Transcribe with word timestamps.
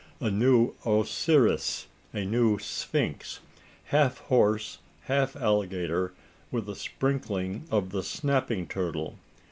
A 0.19 0.31
new 0.31 0.73
Osiris 0.83 1.85
a 2.11 2.25
new 2.25 2.57
Sphinx, 2.57 3.39
"half 3.83 4.17
horse, 4.17 4.79
half 5.01 5.35
alligator, 5.35 6.11
with 6.49 6.67
a 6.67 6.73
sprinkling 6.75 7.65
of 7.69 7.91
the 7.91 8.01
snapping 8.01 8.65
turtle." 8.65 9.19